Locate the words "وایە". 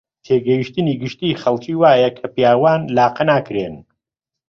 1.81-2.09